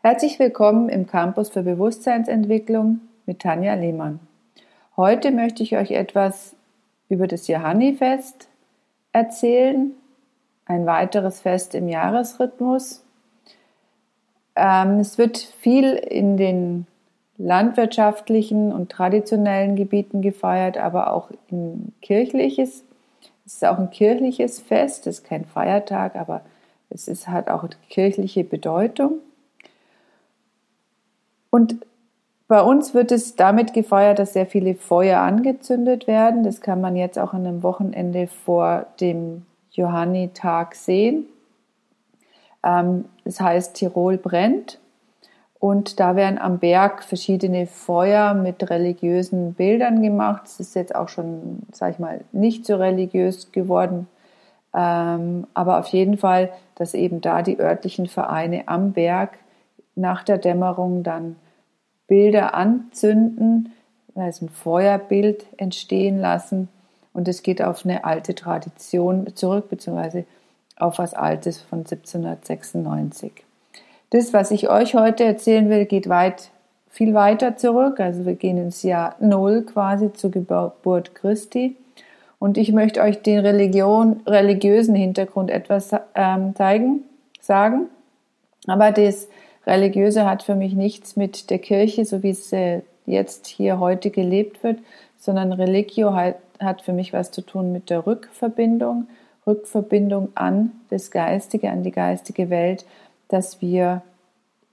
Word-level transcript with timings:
Herzlich 0.00 0.38
willkommen 0.38 0.88
im 0.88 1.08
Campus 1.08 1.48
für 1.48 1.64
Bewusstseinsentwicklung 1.64 3.00
mit 3.26 3.40
Tanja 3.40 3.74
Lehmann. 3.74 4.20
Heute 4.96 5.32
möchte 5.32 5.64
ich 5.64 5.76
euch 5.76 5.90
etwas 5.90 6.54
über 7.08 7.26
das 7.26 7.48
Johannifest 7.48 8.46
erzählen, 9.10 9.90
ein 10.66 10.86
weiteres 10.86 11.40
Fest 11.40 11.74
im 11.74 11.88
Jahresrhythmus. 11.88 13.02
Ähm, 14.54 15.00
es 15.00 15.18
wird 15.18 15.36
viel 15.36 15.94
in 15.94 16.36
den 16.36 16.86
landwirtschaftlichen 17.36 18.72
und 18.72 18.92
traditionellen 18.92 19.74
Gebieten 19.74 20.22
gefeiert, 20.22 20.78
aber 20.78 21.12
auch 21.12 21.32
in 21.50 21.92
kirchliches. 22.02 22.84
Es 23.44 23.54
ist 23.54 23.64
auch 23.64 23.78
ein 23.78 23.90
kirchliches 23.90 24.60
Fest, 24.60 25.08
es 25.08 25.18
ist 25.18 25.24
kein 25.24 25.44
Feiertag, 25.44 26.14
aber 26.14 26.42
es 26.88 27.08
ist, 27.08 27.26
hat 27.26 27.50
auch 27.50 27.68
kirchliche 27.90 28.44
Bedeutung. 28.44 29.22
Und 31.50 31.76
bei 32.48 32.62
uns 32.62 32.94
wird 32.94 33.12
es 33.12 33.36
damit 33.36 33.74
gefeiert, 33.74 34.18
dass 34.18 34.32
sehr 34.32 34.46
viele 34.46 34.74
Feuer 34.74 35.20
angezündet 35.20 36.06
werden. 36.06 36.44
Das 36.44 36.60
kann 36.62 36.80
man 36.80 36.96
jetzt 36.96 37.18
auch 37.18 37.34
an 37.34 37.46
einem 37.46 37.62
Wochenende 37.62 38.26
vor 38.26 38.86
dem 39.00 39.44
Johannitag 39.70 40.74
sehen. 40.74 41.26
Ähm, 42.64 43.04
das 43.24 43.40
heißt, 43.40 43.74
Tirol 43.74 44.16
brennt. 44.16 44.78
Und 45.60 45.98
da 45.98 46.16
werden 46.16 46.38
am 46.38 46.58
Berg 46.58 47.02
verschiedene 47.02 47.66
Feuer 47.66 48.32
mit 48.32 48.70
religiösen 48.70 49.54
Bildern 49.54 50.02
gemacht. 50.02 50.42
Es 50.46 50.60
ist 50.60 50.74
jetzt 50.74 50.94
auch 50.94 51.08
schon, 51.08 51.62
sag 51.72 51.92
ich 51.94 51.98
mal, 51.98 52.20
nicht 52.32 52.64
so 52.64 52.76
religiös 52.76 53.50
geworden. 53.50 54.06
Ähm, 54.74 55.46
aber 55.54 55.80
auf 55.80 55.88
jeden 55.88 56.16
Fall, 56.16 56.50
dass 56.76 56.94
eben 56.94 57.20
da 57.20 57.42
die 57.42 57.58
örtlichen 57.58 58.06
Vereine 58.06 58.68
am 58.68 58.92
Berg 58.92 59.38
nach 59.98 60.22
der 60.22 60.38
Dämmerung 60.38 61.02
dann 61.02 61.36
Bilder 62.06 62.54
anzünden, 62.54 63.72
also 64.14 64.46
ein 64.46 64.48
Feuerbild 64.48 65.46
entstehen 65.56 66.20
lassen. 66.20 66.68
Und 67.12 67.28
es 67.28 67.42
geht 67.42 67.62
auf 67.62 67.84
eine 67.84 68.04
alte 68.04 68.34
Tradition 68.34 69.34
zurück, 69.34 69.68
beziehungsweise 69.68 70.24
auf 70.76 70.98
was 70.98 71.14
Altes 71.14 71.60
von 71.60 71.80
1796. 71.80 73.32
Das, 74.10 74.32
was 74.32 74.50
ich 74.50 74.70
euch 74.70 74.94
heute 74.94 75.24
erzählen 75.24 75.68
will, 75.68 75.84
geht 75.84 76.08
weit, 76.08 76.50
viel 76.88 77.14
weiter 77.14 77.56
zurück. 77.56 78.00
Also 78.00 78.24
wir 78.24 78.34
gehen 78.34 78.56
ins 78.56 78.82
Jahr 78.82 79.16
Null 79.20 79.62
quasi 79.62 80.12
zur 80.12 80.30
Geburt 80.30 81.14
Christi. 81.14 81.76
Und 82.38 82.56
ich 82.56 82.72
möchte 82.72 83.02
euch 83.02 83.20
den 83.22 83.40
Religion, 83.40 84.20
religiösen 84.26 84.94
Hintergrund 84.94 85.50
etwas 85.50 85.90
ähm, 86.14 86.54
zeigen, 86.54 87.02
sagen. 87.40 87.86
Aber 88.66 88.92
das 88.92 89.26
Religiöse 89.68 90.24
hat 90.24 90.42
für 90.42 90.54
mich 90.54 90.74
nichts 90.74 91.16
mit 91.16 91.50
der 91.50 91.58
Kirche, 91.58 92.04
so 92.04 92.22
wie 92.22 92.30
es 92.30 92.52
äh, 92.52 92.80
jetzt 93.06 93.46
hier 93.46 93.78
heute 93.78 94.10
gelebt 94.10 94.62
wird, 94.62 94.78
sondern 95.18 95.52
Religio 95.52 96.14
hat, 96.14 96.36
hat 96.58 96.82
für 96.82 96.92
mich 96.92 97.12
was 97.12 97.30
zu 97.30 97.42
tun 97.42 97.72
mit 97.72 97.90
der 97.90 98.06
Rückverbindung, 98.06 99.08
Rückverbindung 99.46 100.30
an 100.34 100.72
das 100.90 101.10
Geistige, 101.10 101.70
an 101.70 101.82
die 101.82 101.92
geistige 101.92 102.50
Welt, 102.50 102.84
dass 103.28 103.60
wir 103.60 104.02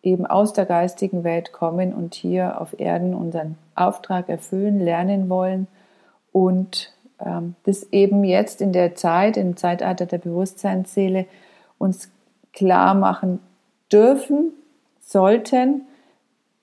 eben 0.02 0.26
aus 0.26 0.54
der 0.54 0.66
geistigen 0.66 1.24
Welt 1.24 1.52
kommen 1.52 1.94
und 1.94 2.14
hier 2.14 2.62
auf 2.62 2.80
Erden 2.80 3.14
unseren 3.14 3.58
Auftrag 3.76 4.30
erfüllen, 4.30 4.80
lernen 4.80 5.30
wollen 5.30 5.68
und 6.32 6.94
ähm, 7.24 7.56
das 7.64 7.92
eben 7.92 8.24
jetzt 8.24 8.62
in 8.62 8.72
der 8.72 8.96
Zeit, 8.96 9.36
im 9.36 9.58
Zeitalter 9.58 10.06
der 10.06 10.20
Bewusstseinsseele 10.20 11.26
uns 11.78 12.12
klar 12.54 12.94
machen 12.94 13.40
dürfen, 13.92 14.54
sollten, 15.06 15.84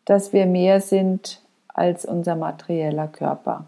dass 0.05 0.33
wir 0.33 0.47
mehr 0.47 0.81
sind 0.81 1.41
als 1.69 2.05
unser 2.05 2.37
materieller 2.37 3.09
Körper. 3.09 3.65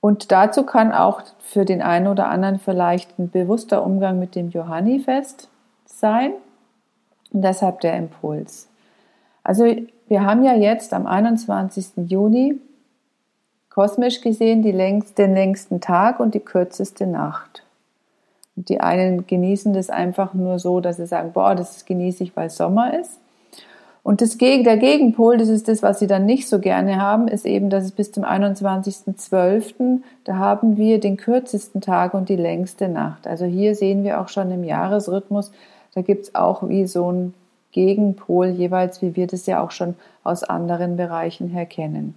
Und 0.00 0.32
dazu 0.32 0.64
kann 0.64 0.92
auch 0.92 1.22
für 1.40 1.64
den 1.64 1.82
einen 1.82 2.08
oder 2.08 2.28
anderen 2.28 2.58
vielleicht 2.58 3.18
ein 3.18 3.30
bewusster 3.30 3.84
Umgang 3.84 4.18
mit 4.18 4.34
dem 4.34 4.48
Johannifest 4.48 5.48
sein. 5.84 6.32
Und 7.32 7.42
deshalb 7.42 7.80
der 7.80 7.96
Impuls. 7.96 8.68
Also 9.44 9.64
wir 10.08 10.24
haben 10.24 10.42
ja 10.42 10.54
jetzt 10.54 10.92
am 10.94 11.06
21. 11.06 12.08
Juni 12.08 12.58
kosmisch 13.68 14.20
gesehen 14.20 14.62
längst, 14.62 15.18
den 15.18 15.34
längsten 15.34 15.80
Tag 15.80 16.18
und 16.18 16.34
die 16.34 16.40
kürzeste 16.40 17.06
Nacht. 17.06 17.62
Und 18.56 18.68
die 18.68 18.80
einen 18.80 19.26
genießen 19.26 19.72
das 19.72 19.90
einfach 19.90 20.34
nur 20.34 20.58
so, 20.58 20.80
dass 20.80 20.96
sie 20.96 21.06
sagen, 21.06 21.32
boah, 21.32 21.54
das 21.54 21.84
genieße 21.84 22.24
ich, 22.24 22.36
weil 22.36 22.50
Sommer 22.50 22.98
ist. 22.98 23.20
Und 24.02 24.22
das, 24.22 24.38
der 24.38 24.76
Gegenpol, 24.78 25.36
das 25.36 25.48
ist 25.48 25.68
das, 25.68 25.82
was 25.82 25.98
sie 25.98 26.06
dann 26.06 26.24
nicht 26.24 26.48
so 26.48 26.58
gerne 26.58 27.00
haben, 27.00 27.28
ist 27.28 27.44
eben, 27.44 27.68
dass 27.68 27.84
es 27.84 27.92
bis 27.92 28.12
zum 28.12 28.24
21.12., 28.24 30.00
da 30.24 30.36
haben 30.36 30.76
wir 30.76 31.00
den 31.00 31.16
kürzesten 31.16 31.80
Tag 31.80 32.14
und 32.14 32.28
die 32.28 32.36
längste 32.36 32.88
Nacht. 32.88 33.26
Also 33.26 33.44
hier 33.44 33.74
sehen 33.74 34.02
wir 34.02 34.20
auch 34.20 34.28
schon 34.28 34.50
im 34.50 34.64
Jahresrhythmus, 34.64 35.52
da 35.94 36.02
gibt 36.02 36.24
es 36.24 36.34
auch 36.34 36.68
wie 36.68 36.86
so 36.86 37.10
ein 37.12 37.34
Gegenpol 37.72 38.48
jeweils, 38.48 39.02
wie 39.02 39.16
wir 39.16 39.26
das 39.26 39.46
ja 39.46 39.62
auch 39.62 39.70
schon 39.70 39.94
aus 40.24 40.44
anderen 40.44 40.96
Bereichen 40.96 41.48
her 41.48 41.66
kennen. 41.66 42.14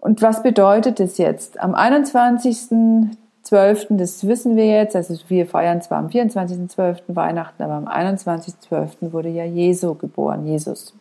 Und 0.00 0.22
was 0.22 0.42
bedeutet 0.42 1.00
das 1.00 1.18
jetzt? 1.18 1.60
Am 1.60 1.74
21. 1.74 3.10
12., 3.48 3.86
das 3.90 4.26
wissen 4.26 4.56
wir 4.56 4.66
jetzt, 4.66 4.94
also 4.94 5.14
wir 5.28 5.46
feiern 5.46 5.80
zwar 5.80 5.96
am 5.98 6.08
24.12. 6.08 7.00
Weihnachten, 7.08 7.62
aber 7.62 7.74
am 7.74 7.88
21.12. 7.88 9.12
wurde 9.12 9.30
ja 9.30 9.44
Jesu 9.44 9.94
geboren, 9.94 10.46
Jesus. 10.46 10.92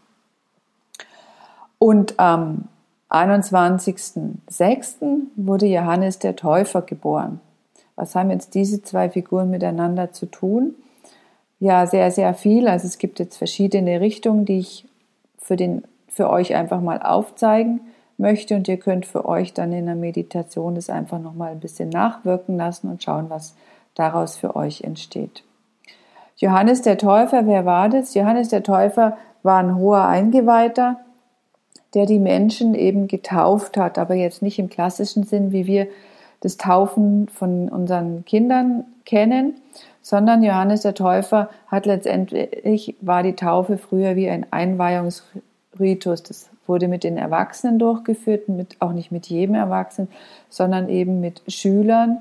Und 1.77 2.17
am 2.17 2.69
21.06. 3.09 4.95
wurde 5.35 5.65
Johannes 5.65 6.19
der 6.19 6.37
Täufer 6.37 6.81
geboren. 6.83 7.41
Was 7.97 8.15
haben 8.15 8.31
jetzt 8.31 8.55
diese 8.55 8.81
zwei 8.81 9.09
Figuren 9.09 9.49
miteinander 9.49 10.13
zu 10.13 10.25
tun? 10.25 10.73
Ja, 11.59 11.85
sehr, 11.85 12.11
sehr 12.11 12.33
viel. 12.33 12.69
Also 12.69 12.87
es 12.87 12.97
gibt 12.97 13.19
jetzt 13.19 13.35
verschiedene 13.35 13.99
Richtungen, 13.99 14.45
die 14.45 14.59
ich 14.59 14.85
für, 15.37 15.57
den, 15.57 15.83
für 16.07 16.29
euch 16.29 16.55
einfach 16.55 16.79
mal 16.79 17.01
aufzeigen 17.01 17.81
möchte 18.17 18.55
und 18.55 18.67
ihr 18.67 18.77
könnt 18.77 19.05
für 19.05 19.25
euch 19.25 19.53
dann 19.53 19.71
in 19.71 19.85
der 19.85 19.95
Meditation 19.95 20.75
das 20.75 20.89
einfach 20.89 21.19
nochmal 21.19 21.51
ein 21.51 21.59
bisschen 21.59 21.89
nachwirken 21.89 22.57
lassen 22.57 22.89
und 22.89 23.03
schauen, 23.03 23.29
was 23.29 23.55
daraus 23.95 24.37
für 24.37 24.55
euch 24.55 24.81
entsteht. 24.81 25.43
Johannes 26.37 26.81
der 26.81 26.97
Täufer, 26.97 27.47
wer 27.47 27.65
war 27.65 27.89
das? 27.89 28.13
Johannes 28.13 28.49
der 28.49 28.63
Täufer 28.63 29.17
war 29.43 29.59
ein 29.59 29.75
hoher 29.75 30.05
Eingeweihter, 30.05 30.97
der 31.93 32.05
die 32.05 32.19
Menschen 32.19 32.75
eben 32.75 33.07
getauft 33.07 33.77
hat, 33.77 33.97
aber 33.97 34.13
jetzt 34.13 34.41
nicht 34.41 34.59
im 34.59 34.69
klassischen 34.69 35.23
Sinn, 35.23 35.51
wie 35.51 35.65
wir 35.65 35.87
das 36.41 36.57
Taufen 36.57 37.27
von 37.29 37.69
unseren 37.69 38.23
Kindern 38.25 38.85
kennen, 39.05 39.55
sondern 40.01 40.43
Johannes 40.43 40.81
der 40.81 40.93
Täufer 40.93 41.49
hat 41.67 41.85
letztendlich, 41.85 42.95
war 43.01 43.23
die 43.23 43.35
Taufe 43.35 43.77
früher 43.77 44.15
wie 44.15 44.29
ein 44.29 44.45
Einweihungsritus. 45.73 46.23
Das 46.23 46.49
wurde 46.65 46.87
mit 46.87 47.03
den 47.03 47.17
Erwachsenen 47.17 47.79
durchgeführt, 47.79 48.49
mit, 48.49 48.77
auch 48.79 48.91
nicht 48.91 49.11
mit 49.11 49.27
jedem 49.27 49.55
Erwachsenen, 49.55 50.09
sondern 50.49 50.89
eben 50.89 51.19
mit 51.19 51.41
Schülern, 51.47 52.19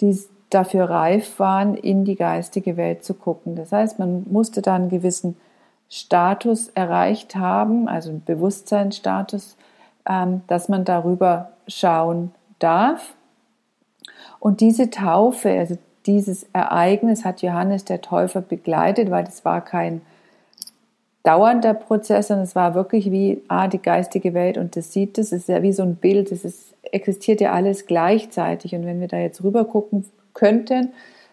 die 0.00 0.18
dafür 0.50 0.90
reif 0.90 1.38
waren, 1.38 1.74
in 1.74 2.04
die 2.04 2.16
geistige 2.16 2.76
Welt 2.76 3.04
zu 3.04 3.14
gucken. 3.14 3.56
Das 3.56 3.72
heißt, 3.72 3.98
man 3.98 4.24
musste 4.30 4.62
da 4.62 4.74
einen 4.74 4.88
gewissen 4.88 5.36
Status 5.88 6.68
erreicht 6.68 7.36
haben, 7.36 7.88
also 7.88 8.10
einen 8.10 8.24
Bewusstseinsstatus, 8.24 9.56
ähm, 10.08 10.42
dass 10.46 10.68
man 10.68 10.84
darüber 10.84 11.50
schauen 11.68 12.32
darf. 12.58 13.14
Und 14.38 14.60
diese 14.60 14.90
Taufe, 14.90 15.50
also 15.50 15.78
dieses 16.06 16.44
Ereignis 16.52 17.24
hat 17.24 17.42
Johannes 17.42 17.84
der 17.84 18.00
Täufer 18.00 18.40
begleitet, 18.40 19.10
weil 19.10 19.24
das 19.24 19.44
war 19.44 19.60
kein 19.60 20.00
dauernder 21.26 21.74
Prozess, 21.74 22.28
sondern 22.28 22.44
es 22.44 22.54
war 22.54 22.74
wirklich 22.74 23.10
wie 23.10 23.42
ah, 23.48 23.66
die 23.66 23.82
geistige 23.82 24.32
Welt 24.32 24.58
und 24.58 24.76
das 24.76 24.92
sieht 24.92 25.18
es, 25.18 25.32
ist 25.32 25.48
ja 25.48 25.60
wie 25.62 25.72
so 25.72 25.82
ein 25.82 25.96
Bild, 25.96 26.30
es 26.30 26.44
ist, 26.44 26.74
existiert 26.82 27.40
ja 27.40 27.52
alles 27.52 27.86
gleichzeitig. 27.86 28.74
Und 28.74 28.86
wenn 28.86 29.00
wir 29.00 29.08
da 29.08 29.18
jetzt 29.18 29.42
rüber 29.42 29.64
gucken 29.64 30.04
könnten, 30.34 30.92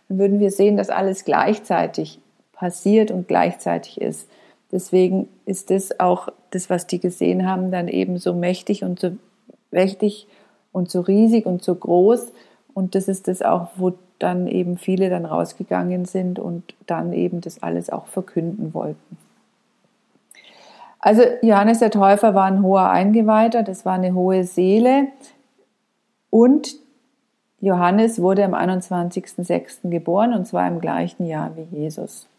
dann 0.09 0.17
würden 0.17 0.39
wir 0.39 0.49
sehen, 0.49 0.77
dass 0.77 0.89
alles 0.89 1.25
gleichzeitig 1.25 2.19
passiert 2.53 3.11
und 3.11 3.27
gleichzeitig 3.27 4.01
ist. 4.01 4.27
Deswegen 4.71 5.27
ist 5.45 5.69
das 5.69 5.99
auch 5.99 6.29
das, 6.49 6.71
was 6.71 6.87
die 6.87 6.99
gesehen 6.99 7.47
haben, 7.47 7.69
dann 7.69 7.87
eben 7.87 8.17
so 8.17 8.33
mächtig 8.33 8.83
und 8.83 8.99
so 8.99 9.11
mächtig 9.69 10.27
und 10.71 10.89
so 10.89 11.01
riesig 11.01 11.45
und 11.45 11.63
so 11.63 11.75
groß. 11.75 12.31
Und 12.73 12.95
das 12.95 13.07
ist 13.07 13.27
das 13.27 13.43
auch, 13.43 13.67
wo 13.75 13.93
dann 14.17 14.47
eben 14.47 14.77
viele 14.77 15.11
dann 15.11 15.25
rausgegangen 15.25 16.05
sind 16.05 16.39
und 16.39 16.73
dann 16.87 17.13
eben 17.13 17.41
das 17.41 17.61
alles 17.61 17.91
auch 17.91 18.07
verkünden 18.07 18.73
wollten. 18.73 19.17
Also 21.05 21.21
Johannes 21.41 21.79
der 21.79 21.91
Täufer 21.91 22.33
war 22.33 22.45
ein 22.45 22.63
hoher 22.63 22.89
Eingeweihter, 22.89 23.61
das 23.61 23.85
war 23.85 23.95
eine 23.95 24.13
hohe 24.13 24.45
Seele 24.45 25.07
und 26.29 26.77
Johannes 27.59 28.21
wurde 28.21 28.45
am 28.45 28.53
21.06. 28.53 29.89
geboren 29.89 30.33
und 30.33 30.47
zwar 30.47 30.65
im 30.65 30.79
gleichen 30.79 31.25
Jahr 31.25 31.51
wie 31.57 31.77
Jesus. 31.77 32.29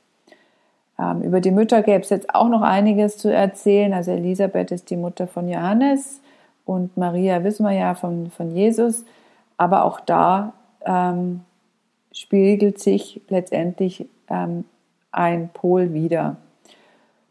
Ähm, 0.99 1.21
über 1.21 1.43
die 1.43 1.51
Mütter 1.51 1.83
gäbe 1.83 2.05
es 2.05 2.09
jetzt 2.09 2.35
auch 2.35 2.49
noch 2.49 2.63
einiges 2.63 3.19
zu 3.19 3.31
erzählen. 3.31 3.93
Also 3.93 4.13
Elisabeth 4.13 4.71
ist 4.71 4.89
die 4.89 4.97
Mutter 4.97 5.27
von 5.27 5.47
Johannes 5.47 6.23
und 6.65 6.97
Maria 6.97 7.45
wissen 7.45 7.67
wir 7.67 7.73
ja 7.73 7.95
von, 7.95 8.31
von 8.31 8.51
Jesus. 8.51 9.05
Aber 9.59 9.85
auch 9.85 10.01
da 10.01 10.55
ähm, 10.87 11.43
spiegelt 12.13 12.81
sich 12.81 13.21
letztendlich 13.29 14.09
ähm, 14.31 14.65
ein 15.13 15.51
Pol 15.53 15.93
wieder. 15.93 16.39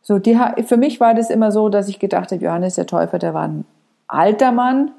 So, 0.03 0.19
die, 0.19 0.37
für 0.65 0.77
mich 0.77 0.99
war 0.99 1.15
das 1.15 1.29
immer 1.29 1.51
so, 1.51 1.69
dass 1.69 1.87
ich 1.87 1.97
gedacht 1.97 2.31
habe, 2.31 2.43
Johannes 2.43 2.75
der 2.75 2.85
Täufer, 2.85 3.19
der 3.19 3.33
war 3.33 3.47
ein 3.47 3.65
alter 4.07 4.51
Mann, 4.51 4.91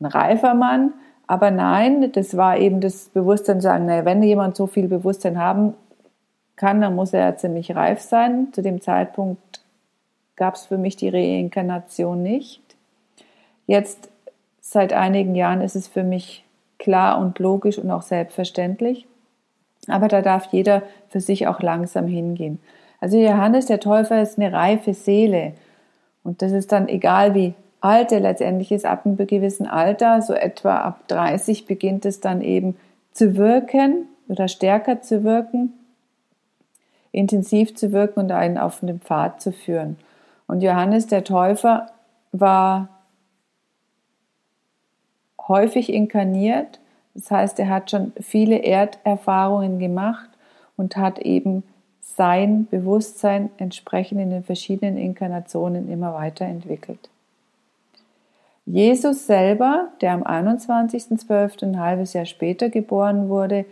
ein 0.00 0.06
reifer 0.06 0.54
Mann, 0.54 0.92
aber 1.28 1.50
nein, 1.50 2.10
das 2.12 2.36
war 2.36 2.58
eben 2.58 2.80
das 2.80 3.10
Bewusstsein, 3.10 3.60
sagen, 3.60 3.86
naja, 3.86 4.04
wenn 4.04 4.22
jemand 4.22 4.56
so 4.56 4.66
viel 4.66 4.88
Bewusstsein 4.88 5.38
haben 5.38 5.74
kann, 6.56 6.80
dann 6.80 6.96
muss 6.96 7.12
er 7.12 7.20
ja 7.20 7.36
ziemlich 7.36 7.76
reif 7.76 8.00
sein. 8.00 8.48
Zu 8.52 8.62
dem 8.62 8.80
Zeitpunkt 8.80 9.60
gab 10.36 10.54
es 10.54 10.66
für 10.66 10.78
mich 10.78 10.96
die 10.96 11.08
Reinkarnation 11.08 12.22
nicht. 12.22 12.62
Jetzt, 13.66 14.08
seit 14.60 14.92
einigen 14.92 15.34
Jahren, 15.34 15.60
ist 15.60 15.76
es 15.76 15.86
für 15.86 16.02
mich 16.02 16.44
klar 16.78 17.18
und 17.18 17.38
logisch 17.38 17.78
und 17.78 17.90
auch 17.90 18.02
selbstverständlich. 18.02 19.06
Aber 19.86 20.08
da 20.08 20.22
darf 20.22 20.46
jeder 20.50 20.82
für 21.10 21.20
sich 21.20 21.46
auch 21.46 21.60
langsam 21.60 22.06
hingehen. 22.06 22.58
Also 23.00 23.16
Johannes 23.16 23.66
der 23.66 23.80
Täufer 23.80 24.20
ist 24.20 24.38
eine 24.38 24.52
reife 24.52 24.94
Seele. 24.94 25.52
Und 26.24 26.42
das 26.42 26.52
ist 26.52 26.72
dann 26.72 26.88
egal, 26.88 27.34
wie 27.34 27.54
alt 27.80 28.12
er 28.12 28.20
letztendlich 28.20 28.72
ist, 28.72 28.84
ab 28.84 29.06
einem 29.06 29.16
gewissen 29.16 29.66
Alter, 29.66 30.20
so 30.20 30.34
etwa 30.34 30.78
ab 30.78 31.06
30 31.08 31.66
beginnt 31.66 32.04
es 32.04 32.20
dann 32.20 32.42
eben 32.42 32.76
zu 33.12 33.36
wirken 33.36 34.06
oder 34.28 34.48
stärker 34.48 35.00
zu 35.00 35.24
wirken, 35.24 35.72
intensiv 37.12 37.74
zu 37.76 37.92
wirken 37.92 38.20
und 38.20 38.32
einen 38.32 38.58
auf 38.58 38.80
den 38.80 39.00
Pfad 39.00 39.40
zu 39.40 39.52
führen. 39.52 39.96
Und 40.46 40.62
Johannes 40.62 41.06
der 41.06 41.24
Täufer 41.24 41.90
war 42.32 42.88
häufig 45.46 45.92
inkarniert. 45.92 46.80
Das 47.14 47.30
heißt, 47.30 47.58
er 47.58 47.68
hat 47.68 47.90
schon 47.90 48.12
viele 48.20 48.58
Erderfahrungen 48.62 49.78
gemacht 49.78 50.28
und 50.76 50.96
hat 50.96 51.18
eben 51.20 51.62
sein 52.18 52.66
Bewusstsein 52.68 53.48
entsprechend 53.58 54.20
in 54.20 54.30
den 54.30 54.42
verschiedenen 54.42 54.96
Inkarnationen 54.98 55.88
immer 55.88 56.14
weiterentwickelt. 56.14 57.08
Jesus 58.66 59.26
selber, 59.26 59.88
der 60.00 60.14
am 60.14 60.24
21.12. 60.24 61.62
ein 61.62 61.78
halbes 61.78 62.14
Jahr 62.14 62.26
später 62.26 62.70
geboren 62.70 63.28
wurde, 63.28 63.64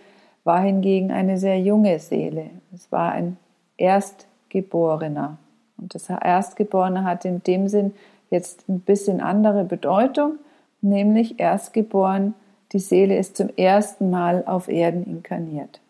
war 0.45 0.61
hingegen 0.61 1.11
eine 1.11 1.39
sehr 1.39 1.61
junge 1.61 1.99
Seele. 1.99 2.51
Es 2.73 2.91
war 2.93 3.11
ein 3.11 3.37
Erstgeborener. 3.79 5.39
Und 5.77 5.97
das 5.97 6.09
Erstgeborene 6.09 7.03
hat 7.03 7.25
in 7.25 7.43
dem 7.43 7.67
Sinn 7.67 7.95
jetzt 8.31 8.69
ein 8.69 8.79
bisschen 8.79 9.21
andere 9.21 9.65
Bedeutung, 9.65 10.37
nämlich 10.83 11.41
erstgeboren, 11.41 12.35
die 12.71 12.79
Seele 12.79 13.19
ist 13.19 13.37
zum 13.37 13.51
ersten 13.57 14.09
Mal 14.11 14.45
auf 14.47 14.69
Erden 14.69 15.05
inkarniert. 15.05 15.81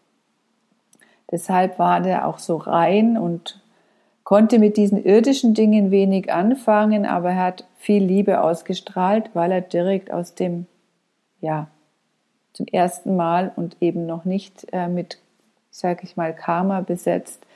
Deshalb 1.30 1.78
war 1.78 2.00
der 2.00 2.26
auch 2.26 2.38
so 2.38 2.56
rein 2.56 3.18
und 3.18 3.60
konnte 4.22 4.58
mit 4.58 4.76
diesen 4.76 5.04
irdischen 5.04 5.54
Dingen 5.54 5.90
wenig 5.90 6.32
anfangen, 6.32 7.06
aber 7.06 7.30
er 7.30 7.44
hat 7.44 7.64
viel 7.76 8.02
Liebe 8.02 8.42
ausgestrahlt, 8.42 9.30
weil 9.34 9.52
er 9.52 9.60
direkt 9.60 10.12
aus 10.12 10.34
dem, 10.34 10.66
ja, 11.40 11.68
zum 12.52 12.66
ersten 12.66 13.16
Mal 13.16 13.52
und 13.54 13.76
eben 13.80 14.06
noch 14.06 14.24
nicht 14.24 14.66
äh, 14.72 14.88
mit, 14.88 15.18
sage 15.70 16.00
ich 16.04 16.16
mal, 16.16 16.34
Karma 16.34 16.80
besetzt 16.80 17.46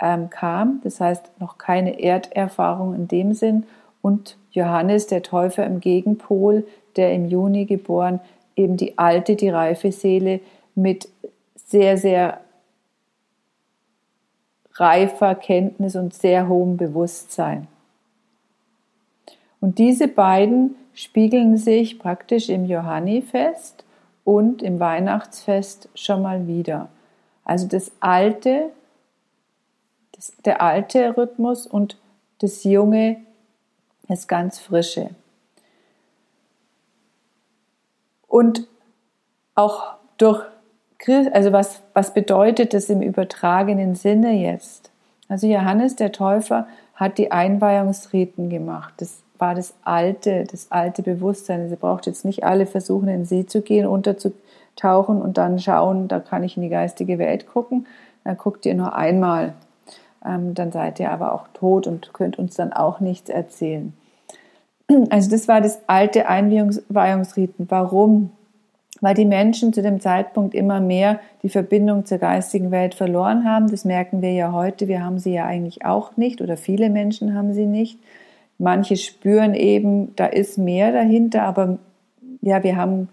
ähm, 0.00 0.30
kam. 0.30 0.80
Das 0.84 1.00
heißt, 1.00 1.32
noch 1.40 1.58
keine 1.58 2.00
Erderfahrung 2.00 2.94
in 2.94 3.08
dem 3.08 3.34
Sinn. 3.34 3.64
Und 4.02 4.36
Johannes, 4.52 5.06
der 5.08 5.22
Täufer 5.22 5.66
im 5.66 5.80
Gegenpol, 5.80 6.66
der 6.96 7.12
im 7.12 7.26
Juni 7.26 7.66
geboren, 7.66 8.20
eben 8.54 8.76
die 8.76 8.96
alte, 8.98 9.36
die 9.36 9.48
reife 9.48 9.92
Seele 9.92 10.40
mit 10.74 11.08
sehr, 11.56 11.98
sehr 11.98 12.40
reifer 14.78 15.34
Kenntnis 15.34 15.96
und 15.96 16.14
sehr 16.14 16.48
hohem 16.48 16.76
Bewusstsein. 16.76 17.68
Und 19.60 19.78
diese 19.78 20.08
beiden 20.08 20.76
spiegeln 20.94 21.56
sich 21.56 21.98
praktisch 21.98 22.48
im 22.48 22.66
Johannifest 22.66 23.84
und 24.24 24.62
im 24.62 24.80
Weihnachtsfest 24.80 25.88
schon 25.94 26.22
mal 26.22 26.46
wieder. 26.46 26.88
Also 27.44 27.66
das 27.66 27.92
alte, 28.00 28.70
das, 30.12 30.32
der 30.44 30.60
alte 30.60 31.16
Rhythmus 31.16 31.66
und 31.66 31.96
das 32.38 32.64
junge, 32.64 33.18
das 34.08 34.28
ganz 34.28 34.58
frische. 34.58 35.10
Und 38.26 38.66
auch 39.54 39.94
durch 40.18 40.44
also 41.32 41.52
was, 41.52 41.82
was 41.94 42.14
bedeutet 42.14 42.74
das 42.74 42.88
im 42.88 43.02
übertragenen 43.02 43.94
Sinne 43.94 44.32
jetzt? 44.32 44.90
Also 45.28 45.46
Johannes 45.46 45.96
der 45.96 46.12
Täufer 46.12 46.66
hat 46.94 47.18
die 47.18 47.32
Einweihungsriten 47.32 48.48
gemacht. 48.48 48.94
Das 48.98 49.22
war 49.38 49.54
das 49.54 49.74
alte, 49.84 50.44
das 50.50 50.72
alte 50.72 51.02
Bewusstsein. 51.02 51.60
Also 51.60 51.74
ihr 51.74 51.80
braucht 51.80 52.06
jetzt 52.06 52.24
nicht 52.24 52.44
alle 52.44 52.66
versuchen, 52.66 53.08
in 53.08 53.24
See 53.24 53.46
zu 53.46 53.60
gehen, 53.60 53.86
unterzutauchen 53.86 55.20
und 55.20 55.36
dann 55.36 55.58
schauen, 55.58 56.08
da 56.08 56.20
kann 56.20 56.42
ich 56.42 56.56
in 56.56 56.62
die 56.62 56.68
geistige 56.68 57.18
Welt 57.18 57.46
gucken. 57.46 57.86
Dann 58.24 58.36
guckt 58.36 58.64
ihr 58.66 58.74
nur 58.74 58.94
einmal. 58.94 59.54
Ähm, 60.24 60.54
dann 60.54 60.72
seid 60.72 60.98
ihr 60.98 61.10
aber 61.12 61.32
auch 61.32 61.46
tot 61.54 61.86
und 61.86 62.12
könnt 62.12 62.38
uns 62.38 62.54
dann 62.54 62.72
auch 62.72 63.00
nichts 63.00 63.30
erzählen. 63.30 63.92
Also 65.10 65.30
das 65.30 65.48
war 65.48 65.60
das 65.60 65.80
alte 65.88 66.28
Einweihungsriten. 66.28 67.66
Warum? 67.68 68.30
Weil 69.00 69.14
die 69.14 69.24
Menschen 69.24 69.72
zu 69.72 69.82
dem 69.82 70.00
Zeitpunkt 70.00 70.54
immer 70.54 70.80
mehr 70.80 71.20
die 71.42 71.48
Verbindung 71.48 72.04
zur 72.06 72.18
geistigen 72.18 72.70
Welt 72.70 72.94
verloren 72.94 73.44
haben. 73.44 73.70
Das 73.70 73.84
merken 73.84 74.22
wir 74.22 74.32
ja 74.32 74.52
heute. 74.52 74.88
Wir 74.88 75.04
haben 75.04 75.18
sie 75.18 75.34
ja 75.34 75.44
eigentlich 75.44 75.84
auch 75.84 76.16
nicht 76.16 76.40
oder 76.40 76.56
viele 76.56 76.90
Menschen 76.90 77.34
haben 77.34 77.52
sie 77.52 77.66
nicht. 77.66 77.98
Manche 78.58 78.96
spüren 78.96 79.54
eben, 79.54 80.14
da 80.16 80.26
ist 80.26 80.56
mehr 80.56 80.92
dahinter, 80.92 81.42
aber 81.42 81.78
ja, 82.40 82.62
wir 82.62 82.76
haben 82.76 83.08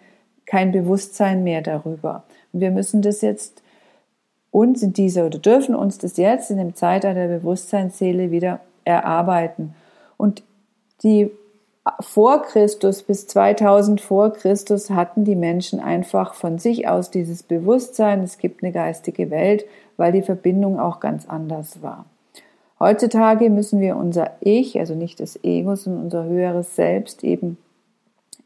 kein 0.45 0.71
Bewusstsein 0.71 1.43
mehr 1.43 1.61
darüber. 1.61 2.23
Und 2.53 2.61
wir 2.61 2.71
müssen 2.71 3.01
das 3.01 3.21
jetzt 3.21 3.61
uns 4.51 4.83
in 4.83 4.93
dieser 4.93 5.25
oder 5.25 5.39
dürfen 5.39 5.75
uns 5.75 5.97
das 5.97 6.15
jetzt 6.17 6.51
in 6.51 6.57
dem 6.57 6.75
Zeitalter 6.75 7.27
der 7.27 7.39
Bewusstseinsseele 7.39 8.31
wieder 8.31 8.59
erarbeiten. 8.85 9.73
Und 10.15 10.43
die 11.01 11.31
vor 11.99 12.43
Christus 12.43 13.03
bis 13.03 13.27
2000 13.27 13.99
vor 13.99 14.31
Christus 14.31 14.89
hatten 14.89 15.25
die 15.25 15.35
Menschen 15.35 15.81
einfach 15.81 16.33
von 16.33 16.57
sich 16.57 16.87
aus 16.87 17.11
dieses 17.11 17.43
Bewusstsein, 17.43 18.23
es 18.23 18.37
gibt 18.37 18.63
eine 18.63 18.71
geistige 18.71 19.29
Welt, 19.29 19.65
weil 19.97 20.13
die 20.13 20.21
Verbindung 20.21 20.79
auch 20.79 21.01
ganz 21.01 21.27
anders 21.27 21.81
war. 21.81 22.05
Heutzutage 22.79 23.49
müssen 23.49 23.81
wir 23.81 23.97
unser 23.97 24.31
Ich, 24.39 24.79
also 24.79 24.95
nicht 24.95 25.19
das 25.19 25.43
Ego, 25.43 25.75
sondern 25.75 26.03
unser 26.05 26.23
höheres 26.23 26.75
Selbst 26.75 27.23
eben 27.23 27.57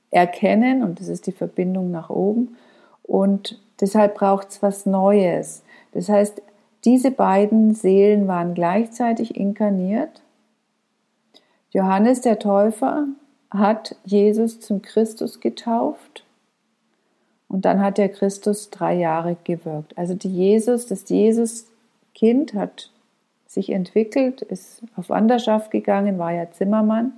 erkennen 0.09 0.83
und 0.83 0.99
das 0.99 1.07
ist 1.07 1.27
die 1.27 1.31
Verbindung 1.31 1.91
nach 1.91 2.09
oben 2.09 2.57
und 3.03 3.59
deshalb 3.79 4.15
braucht 4.15 4.49
es 4.49 4.63
was 4.63 4.85
Neues. 4.85 5.63
Das 5.91 6.09
heißt, 6.09 6.41
diese 6.85 7.11
beiden 7.11 7.75
Seelen 7.75 8.27
waren 8.27 8.53
gleichzeitig 8.53 9.35
inkarniert. 9.35 10.21
Johannes 11.71 12.21
der 12.21 12.39
Täufer 12.39 13.07
hat 13.51 13.95
Jesus 14.03 14.59
zum 14.59 14.81
Christus 14.81 15.39
getauft 15.39 16.23
und 17.47 17.65
dann 17.65 17.81
hat 17.81 17.97
der 17.97 18.09
Christus 18.09 18.69
drei 18.69 18.95
Jahre 18.95 19.37
gewirkt. 19.43 19.97
Also 19.97 20.13
die 20.13 20.29
Jesus, 20.29 20.85
das 20.85 21.07
Jesus-Kind 21.07 22.53
hat 22.53 22.91
sich 23.47 23.69
entwickelt, 23.69 24.41
ist 24.41 24.81
auf 24.95 25.09
Wanderschaft 25.09 25.71
gegangen, 25.71 26.19
war 26.19 26.33
ja 26.33 26.51
Zimmermann 26.51 27.13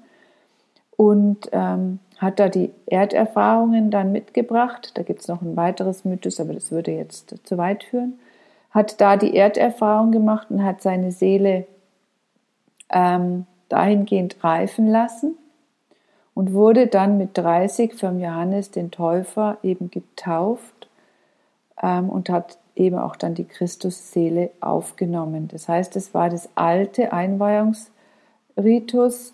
und 0.95 1.49
ähm, 1.51 1.99
hat 2.17 2.39
da 2.39 2.49
die 2.49 2.71
Erderfahrungen 2.85 3.89
dann 3.89 4.11
mitgebracht. 4.11 4.91
Da 4.95 5.03
gibt 5.03 5.21
es 5.21 5.27
noch 5.27 5.41
ein 5.41 5.57
weiteres 5.57 6.05
Mythos, 6.05 6.39
aber 6.39 6.53
das 6.53 6.71
würde 6.71 6.91
jetzt 6.91 7.35
zu 7.43 7.57
weit 7.57 7.83
führen. 7.83 8.19
Hat 8.69 9.01
da 9.01 9.17
die 9.17 9.35
Erderfahrung 9.35 10.11
gemacht 10.11 10.51
und 10.51 10.63
hat 10.63 10.83
seine 10.83 11.11
Seele 11.11 11.65
ähm, 12.91 13.47
dahingehend 13.69 14.43
reifen 14.43 14.87
lassen 14.87 15.37
und 16.39 16.53
wurde 16.53 16.87
dann 16.87 17.17
mit 17.17 17.37
30 17.37 17.95
vom 17.95 18.17
Johannes 18.17 18.71
den 18.71 18.91
Täufer 18.91 19.57
eben 19.61 19.91
getauft 19.91 20.87
ähm, 21.83 22.07
und 22.07 22.29
hat 22.29 22.57
eben 22.77 22.97
auch 22.97 23.17
dann 23.17 23.35
die 23.35 23.43
Christusseele 23.43 24.49
aufgenommen. 24.61 25.49
Das 25.51 25.67
heißt, 25.67 25.97
es 25.97 26.13
war 26.13 26.29
das 26.29 26.47
alte 26.55 27.11
Einweihungsritus, 27.11 29.33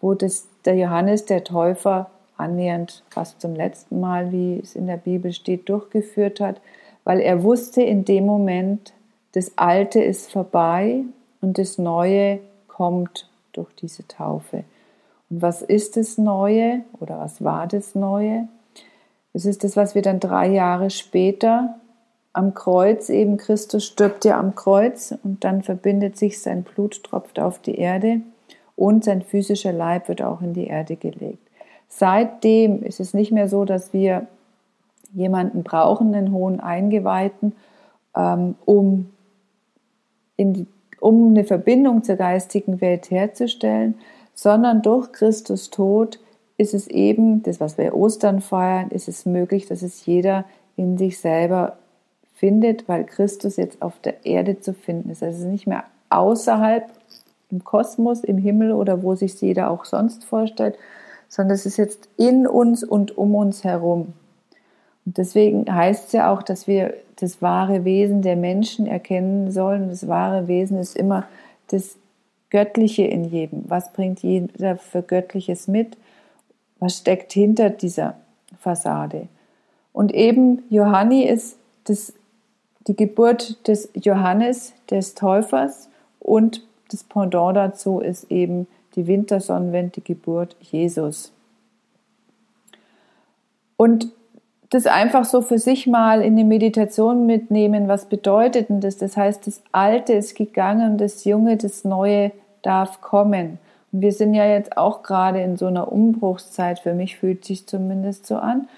wo 0.00 0.14
das, 0.14 0.48
der 0.64 0.74
Johannes 0.74 1.24
der 1.24 1.44
Täufer 1.44 2.10
annähernd 2.36 3.04
fast 3.10 3.40
zum 3.40 3.54
letzten 3.54 4.00
Mal, 4.00 4.32
wie 4.32 4.58
es 4.58 4.74
in 4.74 4.88
der 4.88 4.96
Bibel 4.96 5.32
steht, 5.32 5.68
durchgeführt 5.68 6.40
hat, 6.40 6.60
weil 7.04 7.20
er 7.20 7.44
wusste 7.44 7.80
in 7.80 8.04
dem 8.04 8.26
Moment, 8.26 8.92
das 9.34 9.56
Alte 9.56 10.02
ist 10.02 10.32
vorbei 10.32 11.04
und 11.42 11.58
das 11.58 11.78
Neue 11.78 12.40
kommt 12.66 13.30
durch 13.52 13.72
diese 13.76 14.08
Taufe. 14.08 14.64
Was 15.30 15.62
ist 15.62 15.96
das 15.96 16.18
Neue 16.18 16.82
oder 16.98 17.20
was 17.20 17.42
war 17.42 17.68
das 17.68 17.94
Neue? 17.94 18.48
Es 19.32 19.44
ist 19.46 19.62
das, 19.62 19.76
was 19.76 19.94
wir 19.94 20.02
dann 20.02 20.18
drei 20.18 20.48
Jahre 20.48 20.90
später 20.90 21.76
am 22.32 22.54
Kreuz, 22.54 23.08
eben 23.08 23.36
Christus 23.36 23.84
stirbt 23.86 24.24
ja 24.24 24.38
am 24.38 24.56
Kreuz 24.56 25.14
und 25.22 25.44
dann 25.44 25.62
verbindet 25.62 26.16
sich 26.16 26.40
sein 26.40 26.64
Blut, 26.64 27.04
tropft 27.04 27.38
auf 27.38 27.60
die 27.60 27.76
Erde 27.76 28.20
und 28.74 29.04
sein 29.04 29.22
physischer 29.22 29.72
Leib 29.72 30.08
wird 30.08 30.20
auch 30.20 30.42
in 30.42 30.52
die 30.52 30.66
Erde 30.66 30.96
gelegt. 30.96 31.46
Seitdem 31.88 32.82
ist 32.82 32.98
es 32.98 33.14
nicht 33.14 33.30
mehr 33.30 33.48
so, 33.48 33.64
dass 33.64 33.92
wir 33.92 34.26
jemanden 35.12 35.62
brauchen, 35.62 36.14
einen 36.14 36.32
hohen 36.32 36.60
Eingeweihten, 36.60 37.52
ähm, 38.16 38.54
um, 38.64 39.10
die, 40.38 40.66
um 41.00 41.30
eine 41.30 41.44
Verbindung 41.44 42.02
zur 42.02 42.16
geistigen 42.16 42.80
Welt 42.80 43.10
herzustellen, 43.10 43.96
sondern 44.40 44.80
durch 44.80 45.12
Christus 45.12 45.68
Tod 45.68 46.18
ist 46.56 46.72
es 46.72 46.88
eben, 46.88 47.42
das 47.42 47.60
was 47.60 47.76
wir 47.76 47.94
Ostern 47.94 48.40
feiern, 48.40 48.88
ist 48.88 49.06
es 49.06 49.26
möglich, 49.26 49.66
dass 49.66 49.82
es 49.82 50.06
jeder 50.06 50.46
in 50.76 50.96
sich 50.96 51.18
selber 51.18 51.76
findet, 52.36 52.88
weil 52.88 53.04
Christus 53.04 53.58
jetzt 53.58 53.82
auf 53.82 54.00
der 54.00 54.24
Erde 54.24 54.58
zu 54.58 54.72
finden 54.72 55.10
ist. 55.10 55.22
Also 55.22 55.36
es 55.36 55.44
ist 55.44 55.50
nicht 55.50 55.66
mehr 55.66 55.84
außerhalb 56.08 56.90
im 57.50 57.64
Kosmos, 57.64 58.24
im 58.24 58.38
Himmel 58.38 58.72
oder 58.72 59.02
wo 59.02 59.14
sich 59.14 59.38
jeder 59.42 59.70
auch 59.70 59.84
sonst 59.84 60.24
vorstellt, 60.24 60.78
sondern 61.28 61.54
es 61.54 61.66
ist 61.66 61.76
jetzt 61.76 62.08
in 62.16 62.46
uns 62.46 62.82
und 62.82 63.18
um 63.18 63.34
uns 63.34 63.62
herum. 63.62 64.14
Und 65.04 65.18
deswegen 65.18 65.70
heißt 65.70 66.06
es 66.06 66.12
ja 66.12 66.32
auch, 66.32 66.42
dass 66.42 66.66
wir 66.66 66.94
das 67.16 67.42
wahre 67.42 67.84
Wesen 67.84 68.22
der 68.22 68.36
Menschen 68.36 68.86
erkennen 68.86 69.50
sollen. 69.50 69.90
Das 69.90 70.08
wahre 70.08 70.48
Wesen 70.48 70.78
ist 70.78 70.96
immer 70.96 71.26
das 71.66 71.99
Göttliche 72.50 73.04
in 73.04 73.24
jedem. 73.24 73.64
Was 73.68 73.92
bringt 73.92 74.22
jeder 74.22 74.76
für 74.76 75.02
Göttliches 75.02 75.68
mit? 75.68 75.96
Was 76.78 76.98
steckt 76.98 77.32
hinter 77.32 77.70
dieser 77.70 78.16
Fassade? 78.58 79.28
Und 79.92 80.14
eben 80.14 80.62
Johanni 80.68 81.24
ist 81.24 81.56
das 81.84 82.12
die 82.86 82.96
Geburt 82.96 83.68
des 83.68 83.90
Johannes, 83.94 84.72
des 84.90 85.14
Täufers 85.14 85.88
und 86.18 86.66
das 86.90 87.04
Pendant 87.04 87.56
dazu 87.56 88.00
ist 88.00 88.30
eben 88.30 88.66
die 88.96 89.06
Wintersonnenwende, 89.06 89.92
die 90.00 90.04
Geburt 90.04 90.56
Jesus. 90.60 91.32
Und 93.76 94.08
das 94.70 94.86
einfach 94.86 95.24
so 95.24 95.40
für 95.40 95.58
sich 95.58 95.86
mal 95.86 96.22
in 96.22 96.36
die 96.36 96.44
Meditation 96.44 97.26
mitnehmen, 97.26 97.88
was 97.88 98.06
bedeutet 98.06 98.68
denn 98.68 98.80
das? 98.80 98.96
Das 98.96 99.16
heißt, 99.16 99.46
das 99.46 99.62
Alte 99.72 100.12
ist 100.12 100.36
gegangen, 100.36 100.96
das 100.98 101.24
Junge, 101.24 101.56
das 101.56 101.84
Neue 101.84 102.32
darf 102.62 103.00
kommen. 103.00 103.58
Und 103.92 104.02
wir 104.02 104.12
sind 104.12 104.34
ja 104.34 104.46
jetzt 104.46 104.76
auch 104.76 105.02
gerade 105.02 105.40
in 105.42 105.56
so 105.56 105.66
einer 105.66 105.90
Umbruchszeit, 105.90 106.78
für 106.78 106.94
mich 106.94 107.16
fühlt 107.16 107.44
sich 107.44 107.66
zumindest 107.66 108.26
so 108.26 108.36
an. 108.36 108.68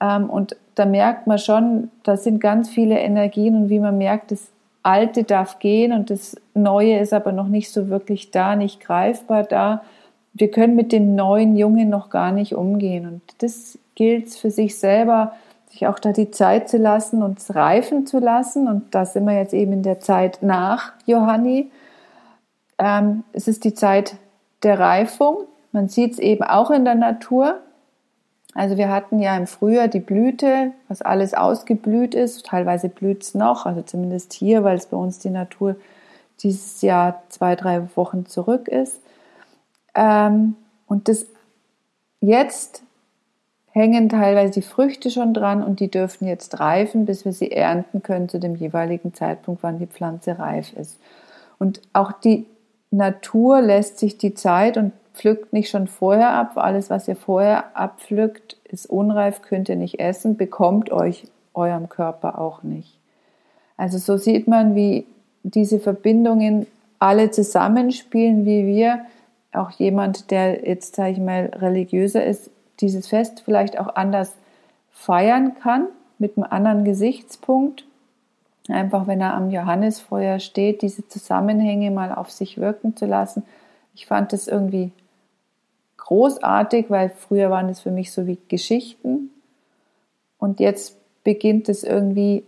Ähm, 0.00 0.28
und 0.30 0.56
da 0.74 0.86
merkt 0.86 1.26
man 1.26 1.38
schon, 1.38 1.90
da 2.02 2.16
sind 2.16 2.40
ganz 2.40 2.68
viele 2.70 2.98
Energien 2.98 3.54
und 3.54 3.68
wie 3.68 3.80
man 3.80 3.98
merkt, 3.98 4.32
das 4.32 4.48
Alte 4.82 5.24
darf 5.24 5.58
gehen 5.58 5.92
und 5.92 6.08
das 6.08 6.36
Neue 6.54 6.98
ist 6.98 7.12
aber 7.12 7.32
noch 7.32 7.48
nicht 7.48 7.70
so 7.70 7.88
wirklich 7.88 8.30
da, 8.30 8.56
nicht 8.56 8.80
greifbar 8.80 9.42
da. 9.42 9.82
Wir 10.32 10.50
können 10.50 10.74
mit 10.74 10.92
dem 10.92 11.14
neuen 11.14 11.56
Jungen 11.56 11.90
noch 11.90 12.08
gar 12.08 12.32
nicht 12.32 12.54
umgehen 12.54 13.06
und 13.06 13.20
das 13.38 13.78
gilt 13.94 14.30
für 14.30 14.50
sich 14.50 14.78
selber, 14.78 15.34
sich 15.70 15.86
auch 15.86 15.98
da 15.98 16.12
die 16.12 16.30
Zeit 16.30 16.70
zu 16.70 16.78
lassen 16.78 17.22
und 17.22 17.38
es 17.38 17.54
reifen 17.54 18.06
zu 18.06 18.18
lassen 18.18 18.68
und 18.68 18.94
da 18.94 19.04
sind 19.04 19.26
wir 19.26 19.36
jetzt 19.36 19.52
eben 19.52 19.72
in 19.72 19.82
der 19.82 20.00
Zeit 20.00 20.38
nach 20.40 20.92
Johanni. 21.04 21.70
Ähm, 22.80 23.24
es 23.32 23.46
ist 23.46 23.64
die 23.64 23.74
Zeit 23.74 24.16
der 24.62 24.80
Reifung. 24.80 25.44
Man 25.70 25.88
sieht 25.88 26.14
es 26.14 26.18
eben 26.18 26.42
auch 26.42 26.70
in 26.70 26.84
der 26.84 26.94
Natur. 26.94 27.60
Also 28.54 28.76
wir 28.78 28.88
hatten 28.88 29.20
ja 29.20 29.36
im 29.36 29.46
Frühjahr 29.46 29.86
die 29.86 30.00
Blüte, 30.00 30.72
was 30.88 31.02
alles 31.02 31.34
ausgeblüht 31.34 32.14
ist. 32.14 32.46
Teilweise 32.46 32.88
blüht 32.88 33.22
es 33.22 33.34
noch, 33.34 33.66
also 33.66 33.82
zumindest 33.82 34.32
hier, 34.32 34.64
weil 34.64 34.76
es 34.76 34.86
bei 34.86 34.96
uns 34.96 35.20
die 35.20 35.30
Natur 35.30 35.76
dieses 36.40 36.80
Jahr 36.82 37.22
zwei, 37.28 37.54
drei 37.54 37.82
Wochen 37.94 38.26
zurück 38.26 38.66
ist. 38.66 39.00
Ähm, 39.94 40.56
und 40.86 41.08
das 41.08 41.26
jetzt 42.20 42.82
hängen 43.72 44.08
teilweise 44.08 44.54
die 44.54 44.66
Früchte 44.66 45.10
schon 45.10 45.34
dran 45.34 45.62
und 45.62 45.78
die 45.78 45.90
dürfen 45.90 46.26
jetzt 46.26 46.58
reifen, 46.58 47.04
bis 47.04 47.24
wir 47.24 47.32
sie 47.32 47.52
ernten 47.52 48.02
können 48.02 48.28
zu 48.28 48.40
dem 48.40 48.56
jeweiligen 48.56 49.14
Zeitpunkt, 49.14 49.62
wann 49.62 49.78
die 49.78 49.86
Pflanze 49.86 50.38
reif 50.38 50.72
ist. 50.72 50.98
Und 51.58 51.80
auch 51.92 52.10
die 52.10 52.46
Natur 52.90 53.60
lässt 53.60 53.98
sich 53.98 54.18
die 54.18 54.34
Zeit 54.34 54.76
und 54.76 54.92
pflückt 55.14 55.52
nicht 55.52 55.70
schon 55.70 55.86
vorher 55.86 56.30
ab. 56.30 56.52
Alles, 56.56 56.90
was 56.90 57.06
ihr 57.08 57.16
vorher 57.16 57.76
abpflückt, 57.76 58.56
ist 58.64 58.86
unreif, 58.86 59.42
könnt 59.42 59.68
ihr 59.68 59.76
nicht 59.76 60.00
essen, 60.00 60.36
bekommt 60.36 60.90
euch 60.90 61.24
eurem 61.54 61.88
Körper 61.88 62.38
auch 62.38 62.62
nicht. 62.62 62.96
Also 63.76 63.98
so 63.98 64.16
sieht 64.16 64.46
man, 64.46 64.74
wie 64.74 65.06
diese 65.42 65.80
Verbindungen 65.80 66.66
alle 66.98 67.30
zusammenspielen, 67.30 68.44
wie 68.44 68.66
wir, 68.66 69.00
auch 69.52 69.70
jemand, 69.70 70.30
der 70.30 70.68
jetzt, 70.68 70.94
sage 70.94 71.12
ich 71.12 71.18
mal, 71.18 71.50
religiöser 71.56 72.24
ist, 72.24 72.50
dieses 72.80 73.08
Fest 73.08 73.42
vielleicht 73.44 73.78
auch 73.78 73.94
anders 73.96 74.34
feiern 74.92 75.54
kann, 75.60 75.86
mit 76.18 76.36
einem 76.36 76.46
anderen 76.48 76.84
Gesichtspunkt. 76.84 77.84
Einfach, 78.72 79.06
wenn 79.06 79.20
er 79.20 79.34
am 79.34 79.50
Johannesfeuer 79.50 80.38
steht, 80.38 80.82
diese 80.82 81.06
Zusammenhänge 81.08 81.90
mal 81.90 82.14
auf 82.14 82.30
sich 82.30 82.58
wirken 82.58 82.96
zu 82.96 83.06
lassen. 83.06 83.42
Ich 83.94 84.06
fand 84.06 84.32
das 84.32 84.48
irgendwie 84.48 84.92
großartig, 85.96 86.86
weil 86.88 87.10
früher 87.10 87.50
waren 87.50 87.68
es 87.68 87.80
für 87.80 87.90
mich 87.90 88.12
so 88.12 88.26
wie 88.26 88.38
Geschichten. 88.48 89.30
Und 90.38 90.60
jetzt 90.60 90.96
beginnt 91.22 91.68
es 91.68 91.84
irgendwie 91.84 92.44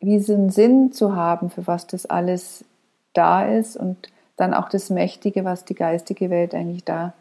wie 0.00 0.20
so 0.20 0.34
einen 0.34 0.50
Sinn 0.50 0.92
zu 0.92 1.14
haben, 1.14 1.50
für 1.50 1.66
was 1.66 1.86
das 1.86 2.06
alles 2.06 2.64
da 3.12 3.44
ist 3.44 3.76
und 3.76 4.10
dann 4.36 4.54
auch 4.54 4.68
das 4.68 4.90
Mächtige, 4.90 5.44
was 5.44 5.64
die 5.64 5.74
geistige 5.74 6.30
Welt 6.30 6.54
eigentlich 6.54 6.84
da 6.84 7.12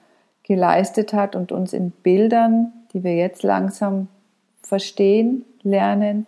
geleistet 0.43 1.13
hat 1.13 1.35
und 1.35 1.51
uns 1.51 1.73
in 1.73 1.91
Bildern, 1.91 2.71
die 2.93 3.03
wir 3.03 3.15
jetzt 3.15 3.43
langsam 3.43 4.07
verstehen, 4.61 5.45
lernen, 5.61 6.25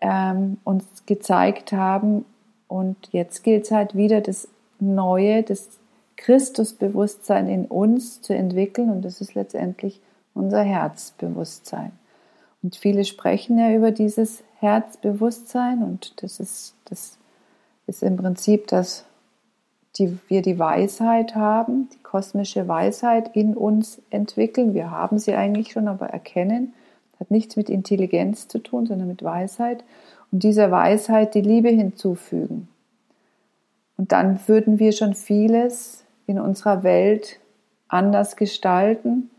ähm, 0.00 0.58
uns 0.64 0.84
gezeigt 1.06 1.72
haben. 1.72 2.24
Und 2.68 2.96
jetzt 3.12 3.42
gilt 3.42 3.64
es 3.64 3.70
halt 3.70 3.96
wieder 3.96 4.20
das 4.20 4.48
Neue, 4.78 5.42
das 5.42 5.68
Christusbewusstsein 6.16 7.48
in 7.48 7.64
uns 7.64 8.20
zu 8.20 8.34
entwickeln 8.34 8.90
und 8.90 9.02
das 9.04 9.20
ist 9.20 9.34
letztendlich 9.34 10.00
unser 10.34 10.62
Herzbewusstsein. 10.62 11.92
Und 12.62 12.76
viele 12.76 13.04
sprechen 13.04 13.58
ja 13.58 13.74
über 13.74 13.90
dieses 13.90 14.42
Herzbewusstsein 14.58 15.82
und 15.82 16.22
das 16.22 16.38
ist, 16.38 16.74
das 16.84 17.16
ist 17.86 18.02
im 18.02 18.16
Prinzip, 18.16 18.66
dass 18.66 19.06
die, 19.96 20.18
wir 20.28 20.42
die 20.42 20.58
Weisheit 20.58 21.34
haben, 21.34 21.88
die 21.94 22.02
kosmische 22.02 22.68
Weisheit 22.68 23.34
in 23.34 23.56
uns 23.56 24.00
entwickeln. 24.10 24.74
Wir 24.74 24.90
haben 24.90 25.18
sie 25.18 25.34
eigentlich 25.34 25.72
schon, 25.72 25.88
aber 25.88 26.10
erkennen. 26.10 26.74
Hat 27.20 27.30
nichts 27.30 27.56
mit 27.56 27.68
Intelligenz 27.68 28.48
zu 28.48 28.58
tun, 28.58 28.86
sondern 28.86 29.06
mit 29.06 29.22
Weisheit. 29.22 29.84
Und 30.32 30.42
dieser 30.42 30.70
Weisheit 30.70 31.34
die 31.34 31.42
Liebe 31.42 31.68
hinzufügen. 31.68 32.68
Und 33.96 34.12
dann 34.12 34.40
würden 34.46 34.78
wir 34.78 34.92
schon 34.92 35.14
vieles 35.14 36.04
in 36.26 36.40
unserer 36.40 36.82
Welt 36.82 37.38
anders 37.88 38.36
gestalten 38.36 39.30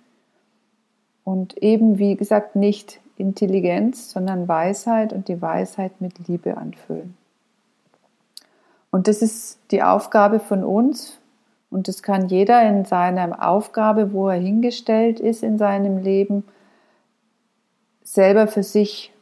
und 1.24 1.58
eben, 1.58 1.98
wie 1.98 2.16
gesagt, 2.16 2.56
nicht 2.56 3.00
Intelligenz, 3.18 4.12
sondern 4.12 4.48
Weisheit 4.48 5.14
und 5.14 5.28
die 5.28 5.42
Weisheit 5.42 6.02
mit 6.02 6.28
Liebe 6.28 6.58
anfüllen. 6.58 7.16
Und 8.92 9.08
das 9.08 9.22
ist 9.22 9.58
die 9.72 9.82
Aufgabe 9.84 10.40
von 10.40 10.64
uns 10.64 11.18
und 11.70 11.88
das 11.88 12.04
kann 12.04 12.28
jeder 12.28 12.62
in 12.68 12.84
seiner 12.84 13.48
Aufgabe, 13.48 14.12
wo 14.12 14.28
er 14.28 14.40
hingestellt 14.40 15.20
ist 15.20 15.44
in 15.44 15.58
seinem 15.58 15.98
Leben, 16.04 16.44
selber 18.12 18.48
für 18.48 18.64
sich 18.64 19.14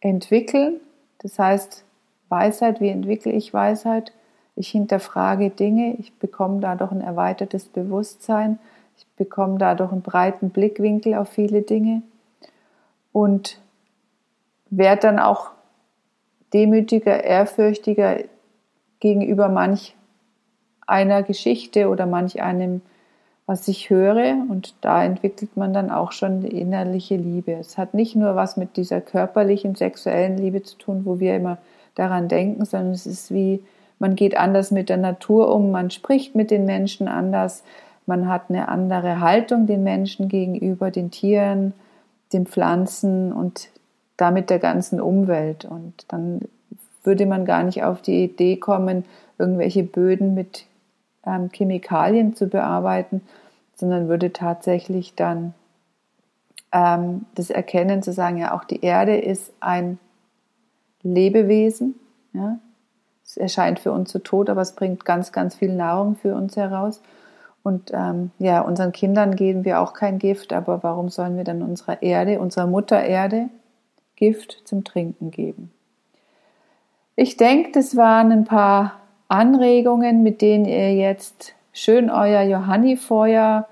entwickeln. 0.00 0.78
Das 1.20 1.38
heißt, 1.38 1.84
Weisheit, 2.28 2.78
wie 2.82 2.90
entwickle 2.90 3.32
ich 3.32 3.54
Weisheit? 3.54 4.12
Ich 4.56 4.68
hinterfrage 4.68 5.48
Dinge, 5.48 5.94
ich 5.98 6.12
bekomme 6.18 6.60
dadurch 6.60 6.92
ein 6.92 7.00
erweitertes 7.00 7.64
Bewusstsein, 7.64 8.58
ich 8.98 9.06
bekomme 9.16 9.56
dadurch 9.56 9.90
einen 9.90 10.02
breiten 10.02 10.50
Blickwinkel 10.50 11.14
auf 11.14 11.30
viele 11.30 11.62
Dinge 11.62 12.02
und 13.12 13.58
werde 14.68 15.00
dann 15.00 15.18
auch 15.18 15.52
demütiger, 16.52 17.24
ehrfürchtiger 17.24 18.18
gegenüber 18.98 19.48
manch 19.48 19.96
einer 20.86 21.22
Geschichte 21.22 21.88
oder 21.88 22.04
manch 22.04 22.42
einem, 22.42 22.82
was 23.50 23.66
ich 23.66 23.90
höre. 23.90 24.36
Und 24.48 24.74
da 24.80 25.02
entwickelt 25.02 25.56
man 25.56 25.72
dann 25.72 25.90
auch 25.90 26.12
schon 26.12 26.40
die 26.42 26.56
innerliche 26.56 27.16
Liebe. 27.16 27.50
Es 27.54 27.76
hat 27.78 27.94
nicht 27.94 28.14
nur 28.14 28.36
was 28.36 28.56
mit 28.56 28.76
dieser 28.76 29.00
körperlichen, 29.00 29.74
sexuellen 29.74 30.38
Liebe 30.38 30.62
zu 30.62 30.78
tun, 30.78 31.02
wo 31.04 31.18
wir 31.18 31.34
immer 31.34 31.58
daran 31.96 32.28
denken, 32.28 32.64
sondern 32.64 32.92
es 32.92 33.06
ist 33.06 33.34
wie 33.34 33.60
man 33.98 34.14
geht 34.14 34.36
anders 34.36 34.70
mit 34.70 34.88
der 34.88 34.98
Natur 34.98 35.52
um, 35.52 35.72
man 35.72 35.90
spricht 35.90 36.36
mit 36.36 36.52
den 36.52 36.64
Menschen 36.64 37.08
anders, 37.08 37.64
man 38.06 38.28
hat 38.28 38.44
eine 38.48 38.68
andere 38.68 39.20
Haltung 39.20 39.66
den 39.66 39.82
Menschen 39.82 40.28
gegenüber, 40.28 40.92
den 40.92 41.10
Tieren, 41.10 41.74
den 42.32 42.46
Pflanzen 42.46 43.32
und 43.32 43.68
damit 44.16 44.48
der 44.48 44.60
ganzen 44.60 45.00
Umwelt. 45.00 45.64
Und 45.64 46.06
dann 46.06 46.42
würde 47.02 47.26
man 47.26 47.44
gar 47.44 47.64
nicht 47.64 47.82
auf 47.82 48.00
die 48.00 48.22
Idee 48.22 48.56
kommen, 48.56 49.04
irgendwelche 49.38 49.82
Böden 49.82 50.34
mit 50.34 50.66
ähm, 51.26 51.50
Chemikalien 51.52 52.34
zu 52.34 52.46
bearbeiten, 52.46 53.22
sondern 53.74 54.08
würde 54.08 54.32
tatsächlich 54.32 55.14
dann 55.14 55.54
ähm, 56.72 57.26
das 57.34 57.50
erkennen, 57.50 58.02
zu 58.02 58.12
sagen, 58.12 58.38
ja, 58.38 58.54
auch 58.54 58.64
die 58.64 58.82
Erde 58.82 59.16
ist 59.16 59.52
ein 59.60 59.98
Lebewesen. 61.02 61.94
Ja? 62.32 62.58
Es 63.24 63.36
erscheint 63.36 63.78
für 63.78 63.92
uns 63.92 64.10
zu 64.10 64.18
so 64.18 64.24
tot, 64.24 64.50
aber 64.50 64.60
es 64.60 64.74
bringt 64.74 65.04
ganz, 65.04 65.32
ganz 65.32 65.54
viel 65.54 65.72
Nahrung 65.72 66.16
für 66.16 66.34
uns 66.34 66.56
heraus. 66.56 67.00
Und 67.62 67.90
ähm, 67.92 68.30
ja, 68.38 68.60
unseren 68.62 68.92
Kindern 68.92 69.36
geben 69.36 69.64
wir 69.64 69.80
auch 69.80 69.92
kein 69.92 70.18
Gift, 70.18 70.52
aber 70.52 70.82
warum 70.82 71.10
sollen 71.10 71.36
wir 71.36 71.44
dann 71.44 71.62
unserer 71.62 72.02
Erde, 72.02 72.40
unserer 72.40 72.66
Mutter 72.66 73.02
Erde, 73.02 73.50
Gift 74.16 74.62
zum 74.64 74.84
Trinken 74.84 75.30
geben? 75.30 75.70
Ich 77.16 77.36
denke, 77.36 77.72
das 77.72 77.96
waren 77.96 78.32
ein 78.32 78.44
paar 78.44 78.94
Anregungen, 79.30 80.22
mit 80.22 80.42
denen 80.42 80.64
ihr 80.64 80.94
jetzt 80.94 81.54
schön 81.72 82.10
euer 82.10 82.42
Johannifeuer 82.42 83.68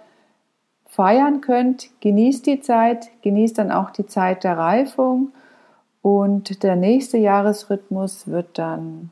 feiern 0.87 1.41
könnt. 1.41 1.89
Genießt 2.01 2.47
die 2.47 2.61
Zeit, 2.61 3.11
genießt 3.23 3.59
dann 3.59 3.73
auch 3.73 3.91
die 3.91 4.07
Zeit 4.07 4.45
der 4.45 4.57
Reifung. 4.57 5.33
Und 6.01 6.63
der 6.63 6.77
nächste 6.77 7.19
Jahresrhythmus 7.19 8.29
wird 8.29 8.57
dann 8.57 9.11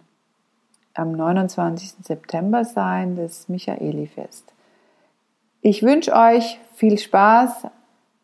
am 0.95 1.13
29. 1.13 2.05
September 2.05 2.65
sein, 2.65 3.17
das 3.17 3.49
Michaelifest. 3.49 4.45
Ich 5.63 5.83
wünsche 5.83 6.15
euch 6.15 6.61
viel 6.75 6.97
Spaß, 6.97 7.67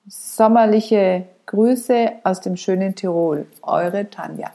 sommerliche 0.07 1.25
Grüße 1.47 2.13
aus 2.23 2.41
dem 2.41 2.57
schönen 2.57 2.95
Tirol. 2.95 3.47
Eure 3.63 4.09
Tanja. 4.09 4.53